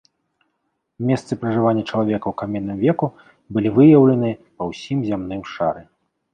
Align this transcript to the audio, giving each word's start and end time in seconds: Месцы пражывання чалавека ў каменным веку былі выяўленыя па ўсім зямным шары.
Месцы 1.09 1.31
пражывання 1.43 1.83
чалавека 1.91 2.27
ў 2.33 2.41
каменным 2.43 2.77
веку 2.85 3.07
былі 3.53 3.69
выяўленыя 3.79 4.35
па 4.57 4.63
ўсім 4.73 5.09
зямным 5.15 5.41
шары. 5.55 5.81